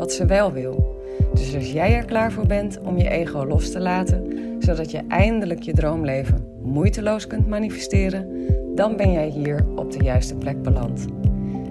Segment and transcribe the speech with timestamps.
[0.00, 0.98] wat ze wel wil.
[1.32, 4.26] Dus als jij er klaar voor bent om je ego los te laten,
[4.58, 10.36] zodat je eindelijk je droomleven moeiteloos kunt manifesteren, dan ben jij hier op de juiste
[10.36, 11.06] plek beland.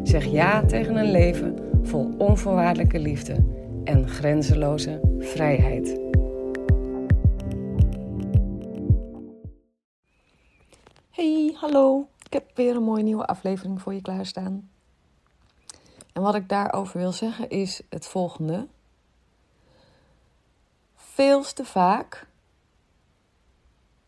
[0.04, 3.36] Zeg ja tegen een leven vol onvoorwaardelijke liefde
[3.84, 6.00] en grenzeloze vrijheid.
[11.10, 12.08] Hey, hallo.
[12.26, 14.70] Ik heb weer een mooie nieuwe aflevering voor je klaarstaan.
[16.14, 18.68] En wat ik daarover wil zeggen is het volgende.
[20.96, 22.28] Veel te vaak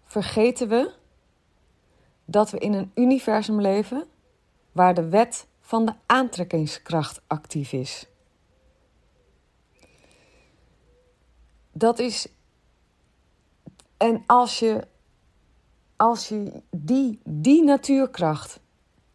[0.03, 0.93] vergeten we
[2.25, 4.08] dat we in een universum leven
[4.71, 8.08] waar de wet van de aantrekkingskracht actief is.
[11.71, 12.27] Dat is.
[13.97, 14.88] En als je,
[15.95, 18.59] als je die, die natuurkracht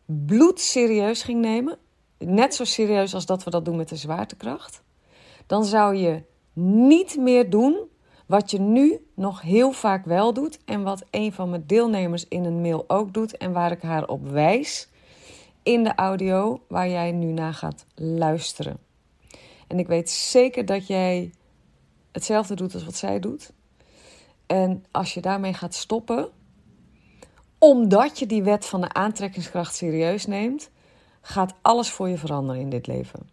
[0.04, 1.78] bloedserieus ging nemen,
[2.18, 4.82] net zo serieus als dat we dat doen met de zwaartekracht,
[5.46, 6.22] dan zou je
[6.52, 7.88] niet meer doen
[8.26, 12.44] wat je nu nog heel vaak wel doet en wat een van mijn deelnemers in
[12.44, 14.88] een mail ook doet en waar ik haar op wijs
[15.62, 18.78] in de audio waar jij nu naar gaat luisteren.
[19.66, 21.32] En ik weet zeker dat jij
[22.12, 23.52] hetzelfde doet als wat zij doet.
[24.46, 26.28] En als je daarmee gaat stoppen,
[27.58, 30.70] omdat je die wet van de aantrekkingskracht serieus neemt,
[31.26, 33.28] gaat alles voor je veranderen in dit leven.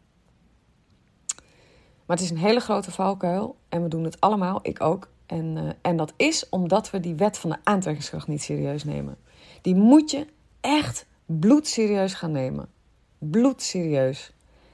[2.05, 5.09] Maar het is een hele grote valkuil en we doen het allemaal, ik ook.
[5.25, 9.17] En, uh, en dat is omdat we die wet van de aantrekkingskracht niet serieus nemen.
[9.61, 10.27] Die moet je
[10.61, 12.69] echt bloedserieus gaan nemen.
[13.17, 14.33] Bloedserieus.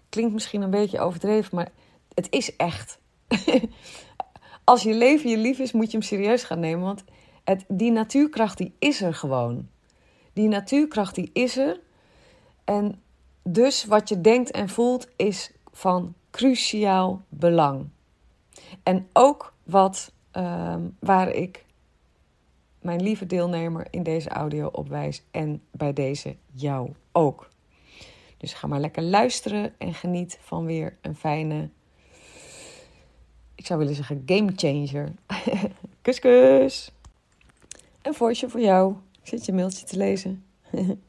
[0.09, 1.69] Klinkt misschien een beetje overdreven, maar
[2.13, 2.99] het is echt.
[4.63, 6.85] Als je leven je lief is, moet je hem serieus gaan nemen.
[6.85, 7.03] Want
[7.43, 9.69] het, die natuurkracht die is er gewoon.
[10.33, 11.79] Die natuurkracht die is er.
[12.63, 13.01] En
[13.53, 17.89] dus wat je denkt en voelt is van cruciaal belang.
[18.83, 21.65] En ook wat uh, waar ik
[22.81, 27.49] mijn lieve deelnemer in deze audio op wijs en bij deze jou ook.
[28.37, 31.69] Dus ga maar lekker luisteren en geniet van weer een fijne,
[33.55, 35.13] ik zou willen zeggen game changer.
[36.01, 36.91] kus kus!
[38.01, 38.95] Een voice voor jou.
[39.21, 40.43] Ik zit je mailtje te lezen.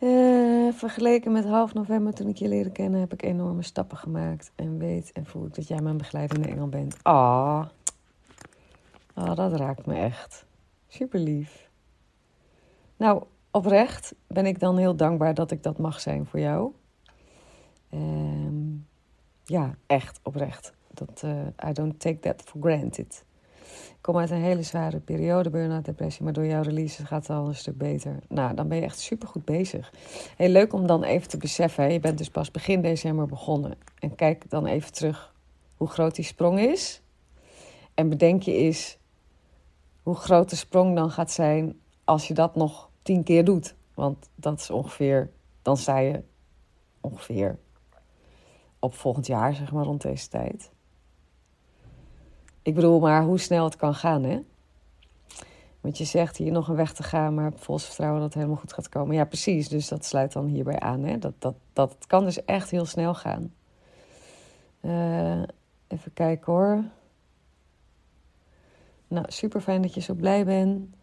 [0.00, 4.52] Uh, vergeleken met half november toen ik je leerde kennen, heb ik enorme stappen gemaakt.
[4.54, 6.96] En weet en voel ik dat jij mijn begeleidende engel bent.
[7.02, 7.66] Ah,
[9.14, 10.44] oh, dat raakt me echt.
[10.88, 11.70] Super lief.
[12.96, 16.72] Nou, oprecht ben ik dan heel dankbaar dat ik dat mag zijn voor jou.
[17.94, 18.86] Um,
[19.44, 20.72] ja, echt oprecht.
[20.88, 23.24] Dat, uh, I don't take that for granted.
[23.90, 27.36] Ik kom uit een hele zware periode, burn-out, depressie, maar door jouw release gaat het
[27.36, 28.18] al een stuk beter.
[28.28, 29.92] Nou, dan ben je echt supergoed bezig.
[30.36, 33.74] Heel leuk om dan even te beseffen, je bent dus pas begin december begonnen.
[33.98, 35.34] En kijk dan even terug
[35.76, 37.02] hoe groot die sprong is.
[37.94, 38.98] En bedenk je eens
[40.02, 43.74] hoe groot de sprong dan gaat zijn als je dat nog tien keer doet.
[43.94, 45.30] Want dat is ongeveer,
[45.62, 46.22] dan sta je
[47.00, 47.58] ongeveer
[48.78, 50.70] op volgend jaar, zeg maar, rond deze tijd.
[52.66, 54.40] Ik bedoel maar hoe snel het kan gaan, hè?
[55.80, 58.60] Want je zegt hier nog een weg te gaan, maar vol vertrouwen dat het helemaal
[58.60, 59.14] goed gaat komen.
[59.14, 59.68] Ja, precies.
[59.68, 61.02] Dus dat sluit dan hierbij aan.
[61.04, 61.18] Hè?
[61.18, 63.54] Dat, dat, dat kan dus echt heel snel gaan.
[64.80, 65.42] Uh,
[65.88, 66.84] even kijken hoor.
[69.08, 70.94] Nou, super fijn dat je zo blij bent.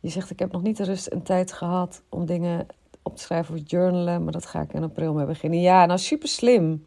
[0.00, 2.66] Je zegt: Ik heb nog niet de rust en tijd gehad om dingen
[3.02, 5.60] op te schrijven of journalen, maar dat ga ik in april mee beginnen.
[5.60, 6.86] Ja, nou super slim.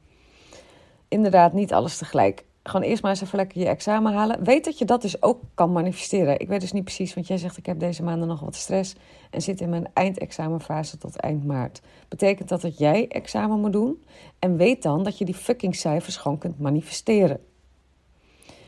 [1.07, 4.43] Inderdaad, niet alles tegelijk gewoon eerst maar eens even lekker je examen halen.
[4.43, 6.39] Weet dat je dat dus ook kan manifesteren.
[6.39, 8.95] Ik weet dus niet precies, want jij zegt ik heb deze maanden nog wat stress
[9.29, 11.81] en zit in mijn eindexamenfase tot eind maart.
[12.07, 14.03] Betekent dat dat jij examen moet doen?
[14.39, 17.39] En weet dan dat je die fucking cijfers gewoon kunt manifesteren.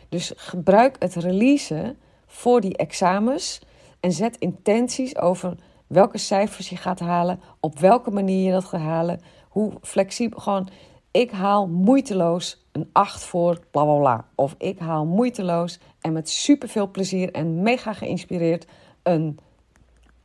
[0.09, 3.61] Dus gebruik het releasen voor die examens
[3.99, 5.57] en zet intenties over
[5.87, 10.39] welke cijfers je gaat halen, op welke manier je dat gaat halen, hoe flexibel.
[10.39, 10.69] Gewoon,
[11.15, 14.25] ik haal moeiteloos een 8 voor bla bla bla.
[14.35, 18.67] Of ik haal moeiteloos en met superveel plezier en mega geïnspireerd
[19.03, 19.39] een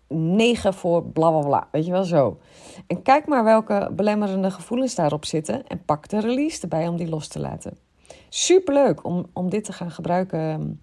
[0.08, 1.69] 9 voor bla bla bla.
[1.70, 2.38] Weet je wel zo.
[2.87, 5.66] En kijk maar welke belemmerende gevoelens daarop zitten.
[5.66, 7.78] En pak de release erbij om die los te laten.
[8.28, 10.81] Superleuk om, om dit te gaan gebruiken.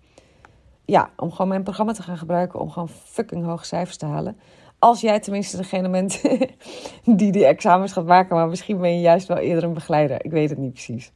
[0.85, 2.59] Ja, om gewoon mijn programma te gaan gebruiken.
[2.59, 4.37] Om gewoon fucking hoge cijfers te halen.
[4.79, 6.21] Als jij tenminste degene bent
[7.19, 8.35] die die examens gaat maken.
[8.35, 10.25] Maar misschien ben je juist wel eerder een begeleider.
[10.25, 11.11] Ik weet het niet precies.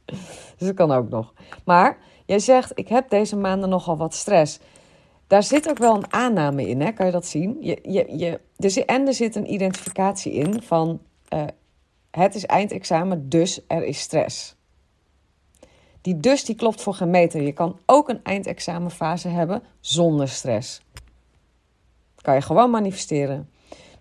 [0.56, 1.32] Dus dat kan ook nog.
[1.64, 4.60] Maar jij zegt, ik heb deze maanden nogal wat stress.
[5.26, 6.92] Daar zit ook wel een aanname in, hè?
[6.92, 7.56] kan je dat zien?
[7.60, 11.00] Je, je, je, dus, en er zit een identificatie in van
[11.34, 11.42] uh,
[12.10, 14.56] het is eindexamen, dus er is stress.
[16.00, 17.42] Die dus die klopt voor geen meter.
[17.42, 20.82] Je kan ook een eindexamenfase hebben zonder stress.
[22.20, 23.50] Kan je gewoon manifesteren.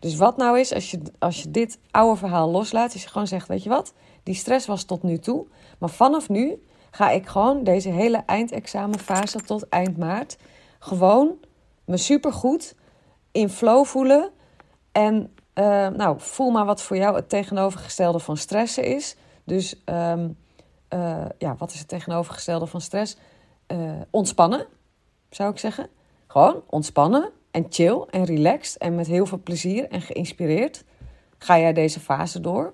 [0.02, 3.28] Dus wat nou is, als je, als je dit oude verhaal loslaat, als je gewoon
[3.28, 3.94] zegt, weet je wat,
[4.24, 5.48] die stress was tot nu toe,
[5.80, 10.38] maar vanaf nu ga ik gewoon deze hele eindexamenfase tot eind maart
[10.80, 11.38] gewoon
[11.86, 12.76] me supergoed
[13.32, 14.32] in flow voelen.
[14.92, 19.16] En uh, nou, voel maar wat voor jou het tegenovergestelde van stressen is.
[19.44, 20.38] Dus um,
[20.94, 23.18] uh, ja, wat is het tegenovergestelde van stress?
[23.68, 24.66] Uh, ontspannen,
[25.30, 25.90] zou ik zeggen.
[26.28, 30.84] Gewoon ontspannen en chill en relaxed en met heel veel plezier en geïnspireerd
[31.38, 32.74] ga jij deze fase door.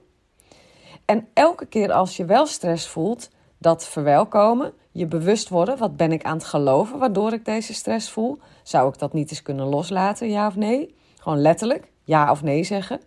[1.06, 6.12] En elke keer als je wel stress voelt, dat verwelkomen, je bewust worden, wat ben
[6.12, 8.40] ik aan het geloven waardoor ik deze stress voel?
[8.64, 10.96] Zou ik dat niet eens kunnen loslaten, ja of nee?
[11.20, 13.00] Gewoon letterlijk ja of nee zeggen.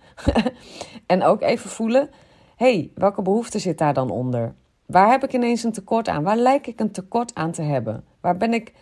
[1.06, 2.10] en ook even voelen,
[2.56, 4.54] hey, welke behoefte zit daar dan onder?
[4.86, 6.22] Waar heb ik ineens een tekort aan?
[6.22, 8.04] Waar lijk ik een tekort aan te hebben?
[8.20, 8.72] Waar ben ik,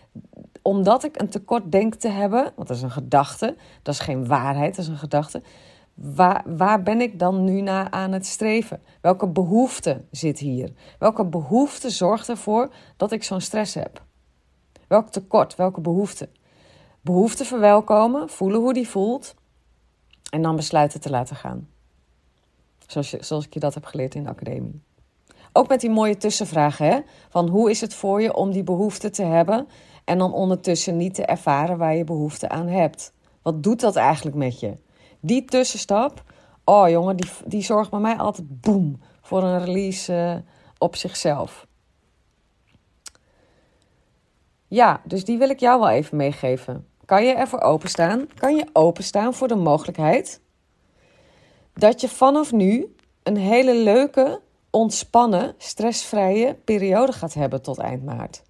[0.68, 4.26] omdat ik een tekort denk te hebben, want dat is een gedachte, dat is geen
[4.26, 5.42] waarheid, dat is een gedachte.
[5.94, 8.82] Waar, waar ben ik dan nu naar aan het streven?
[9.00, 10.72] Welke behoefte zit hier?
[10.98, 14.02] Welke behoefte zorgt ervoor dat ik zo'n stress heb?
[14.88, 16.28] Welk tekort, welke behoefte?
[17.00, 19.34] Behoefte verwelkomen, voelen hoe die voelt
[20.30, 21.68] en dan besluiten te laten gaan.
[22.86, 24.82] Zoals, zoals ik je dat heb geleerd in de academie.
[25.52, 26.98] Ook met die mooie tussenvragen, hè?
[27.28, 29.68] Van hoe is het voor je om die behoefte te hebben
[30.08, 33.12] en dan ondertussen niet te ervaren waar je behoefte aan hebt?
[33.42, 34.76] Wat doet dat eigenlijk met je?
[35.20, 36.22] Die tussenstap,
[36.64, 41.66] oh jongen, die, die zorgt bij mij altijd boem voor een release uh, op zichzelf.
[44.68, 46.86] Ja, dus die wil ik jou wel even meegeven.
[47.04, 48.28] Kan je ervoor openstaan?
[48.34, 50.40] Kan je openstaan voor de mogelijkheid
[51.74, 54.40] dat je vanaf nu een hele leuke,
[54.70, 58.46] ontspannen, stressvrije periode gaat hebben tot eind maart?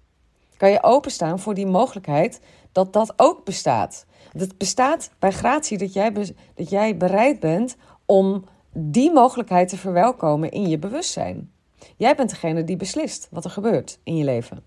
[0.59, 2.41] Kan je openstaan voor die mogelijkheid
[2.71, 4.05] dat dat ook bestaat?
[4.37, 6.11] Het bestaat bij gratie dat jij,
[6.55, 7.75] dat jij bereid bent
[8.05, 11.51] om die mogelijkheid te verwelkomen in je bewustzijn.
[11.97, 14.63] Jij bent degene die beslist wat er gebeurt in je leven.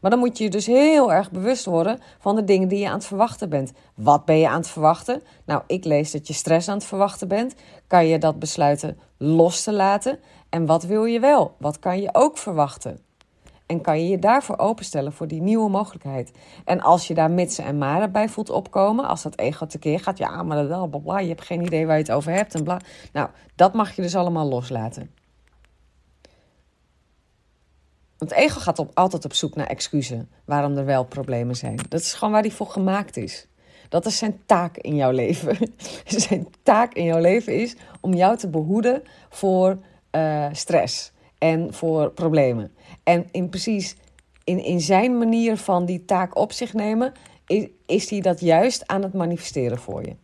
[0.00, 2.88] Maar dan moet je je dus heel erg bewust worden van de dingen die je
[2.88, 3.72] aan het verwachten bent.
[3.94, 5.22] Wat ben je aan het verwachten?
[5.44, 7.54] Nou, ik lees dat je stress aan het verwachten bent.
[7.86, 10.18] Kan je dat besluiten los te laten?
[10.48, 11.54] En wat wil je wel?
[11.58, 12.98] Wat kan je ook verwachten?
[13.72, 16.32] En kan je je daarvoor openstellen voor die nieuwe mogelijkheid.
[16.64, 20.18] En als je daar mitsen en maren bij voelt opkomen, als dat ego tekeer gaat,
[20.18, 22.80] ja, maar je hebt geen idee waar je het over hebt en bla.
[23.12, 25.10] Nou, dat mag je dus allemaal loslaten.
[28.18, 31.78] Want ego gaat op, altijd op zoek naar excuses waarom er wel problemen zijn.
[31.88, 33.46] Dat is gewoon waar hij voor gemaakt is.
[33.88, 35.56] Dat is zijn taak in jouw leven.
[36.04, 39.78] zijn taak in jouw leven is om jou te behoeden voor
[40.10, 42.72] uh, stress en voor problemen.
[43.02, 43.96] En in precies
[44.44, 47.12] in, in zijn manier van die taak op zich nemen,
[47.46, 50.16] is, is hij dat juist aan het manifesteren voor je.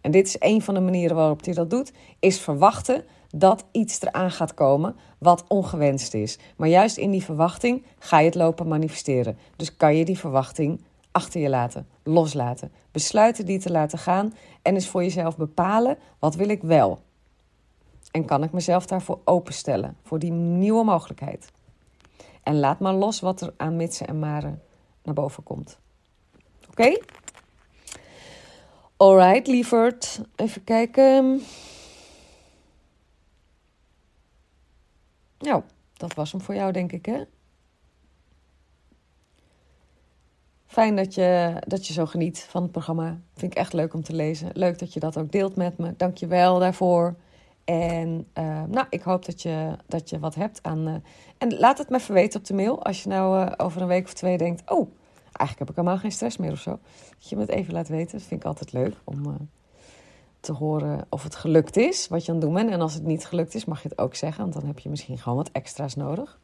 [0.00, 4.00] En dit is een van de manieren waarop hij dat doet, is verwachten dat iets
[4.00, 6.38] eraan gaat komen wat ongewenst is.
[6.56, 9.38] Maar juist in die verwachting ga je het lopen manifesteren.
[9.56, 10.80] Dus kan je die verwachting
[11.10, 16.34] achter je laten, loslaten, besluiten die te laten gaan en eens voor jezelf bepalen wat
[16.34, 17.04] wil ik wel.
[18.16, 21.52] En kan ik mezelf daarvoor openstellen, voor die nieuwe mogelijkheid.
[22.42, 24.62] En laat maar los wat er aan mitsen en maren
[25.02, 25.78] naar boven komt.
[26.70, 26.70] Oké?
[26.70, 27.02] Okay?
[28.96, 30.20] Alright, lieverd.
[30.36, 31.42] Even kijken.
[35.38, 37.22] Nou, dat was hem voor jou, denk ik, hè?
[40.66, 43.20] Fijn dat je, dat je zo geniet van het programma.
[43.34, 44.50] Vind ik echt leuk om te lezen.
[44.52, 45.94] Leuk dat je dat ook deelt met me.
[45.96, 47.16] Dank je wel daarvoor.
[47.66, 50.88] En uh, nou, ik hoop dat je, dat je wat hebt aan.
[50.88, 50.94] Uh,
[51.38, 52.84] en laat het me even weten op de mail.
[52.84, 54.90] Als je nou uh, over een week of twee denkt: Oh,
[55.22, 56.78] eigenlijk heb ik helemaal geen stress meer of zo.
[57.18, 58.18] Dat je me het even laat weten.
[58.18, 59.48] Dat vind ik altijd leuk om
[60.40, 62.70] te horen of het gelukt is wat je aan het doen bent.
[62.70, 64.42] En als het niet gelukt is, mag je het ook zeggen.
[64.42, 66.38] Want dan heb je misschien gewoon wat extra's nodig.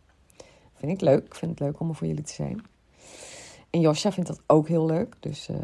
[0.75, 1.25] Vind ik leuk.
[1.25, 2.65] Ik vind het leuk om er voor jullie te zijn.
[3.71, 5.17] En Josja vindt dat ook heel leuk.
[5.21, 5.57] Dus hè?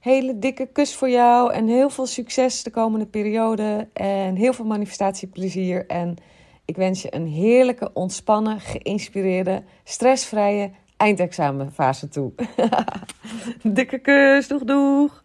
[0.00, 3.88] Hele dikke kus voor jou en heel veel succes de komende periode.
[3.92, 5.86] En heel veel manifestatieplezier.
[5.86, 6.16] En
[6.64, 12.32] ik wens je een heerlijke, ontspannen, geïnspireerde, stressvrije eindexamenfase toe.
[13.78, 15.24] dikke kus, doeg doeg!